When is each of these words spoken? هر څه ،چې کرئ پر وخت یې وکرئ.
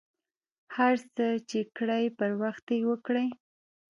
هر 0.75 0.95
څه 1.15 1.25
،چې 1.49 1.59
کرئ 1.77 2.05
پر 2.17 2.31
وخت 2.41 2.65
یې 2.75 2.79
وکرئ. 2.89 3.27